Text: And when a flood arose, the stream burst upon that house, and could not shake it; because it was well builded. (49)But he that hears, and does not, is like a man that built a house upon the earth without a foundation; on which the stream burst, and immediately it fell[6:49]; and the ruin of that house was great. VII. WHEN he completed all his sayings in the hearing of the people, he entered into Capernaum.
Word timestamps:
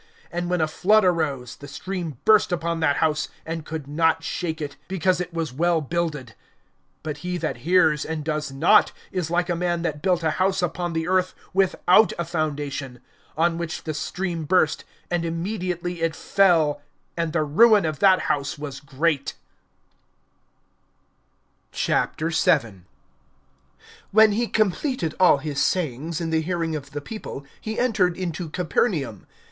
And 0.31 0.49
when 0.49 0.61
a 0.61 0.67
flood 0.67 1.05
arose, 1.05 1.55
the 1.57 1.67
stream 1.67 2.17
burst 2.25 2.51
upon 2.51 2.79
that 2.79 2.95
house, 2.95 3.27
and 3.45 3.67
could 3.67 3.87
not 3.87 4.23
shake 4.23 4.59
it; 4.59 4.75
because 4.87 5.21
it 5.21 5.31
was 5.31 5.53
well 5.53 5.79
builded. 5.79 6.33
(49)But 7.03 7.17
he 7.17 7.37
that 7.37 7.57
hears, 7.57 8.03
and 8.03 8.23
does 8.23 8.51
not, 8.51 8.91
is 9.11 9.29
like 9.29 9.47
a 9.47 9.55
man 9.55 9.83
that 9.83 10.01
built 10.01 10.23
a 10.23 10.31
house 10.41 10.63
upon 10.63 10.93
the 10.93 11.07
earth 11.07 11.35
without 11.53 12.13
a 12.17 12.25
foundation; 12.25 12.99
on 13.37 13.59
which 13.59 13.83
the 13.83 13.93
stream 13.93 14.43
burst, 14.45 14.85
and 15.11 15.23
immediately 15.23 16.01
it 16.01 16.13
fell[6:49]; 16.13 16.81
and 17.17 17.31
the 17.33 17.43
ruin 17.43 17.85
of 17.85 17.99
that 17.99 18.21
house 18.21 18.57
was 18.57 18.79
great. 18.79 19.35
VII. 21.73 22.31
WHEN 24.09 24.31
he 24.31 24.47
completed 24.47 25.13
all 25.19 25.37
his 25.37 25.61
sayings 25.61 26.19
in 26.19 26.31
the 26.31 26.41
hearing 26.41 26.75
of 26.75 26.89
the 26.89 27.01
people, 27.01 27.45
he 27.61 27.77
entered 27.77 28.17
into 28.17 28.49
Capernaum. 28.49 29.27